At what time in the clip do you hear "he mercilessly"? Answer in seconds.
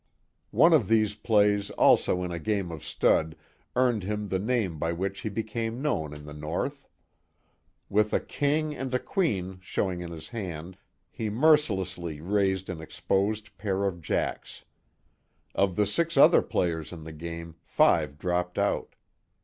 11.11-12.19